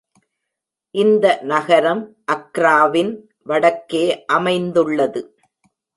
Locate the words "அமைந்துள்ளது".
4.27-5.21